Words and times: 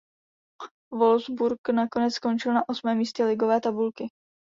Wolfsburg 0.91 1.61
nakonec 1.71 2.13
skončil 2.13 2.53
na 2.53 2.69
osmém 2.69 2.97
místě 2.97 3.25
ligové 3.25 3.61
tabulky. 3.61 4.07